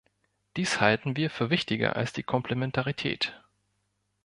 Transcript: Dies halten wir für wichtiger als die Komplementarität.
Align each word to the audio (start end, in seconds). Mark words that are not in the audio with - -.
Dies 0.57 0.81
halten 0.81 1.15
wir 1.15 1.29
für 1.29 1.51
wichtiger 1.51 1.95
als 1.95 2.11
die 2.11 2.23
Komplementarität. 2.23 3.39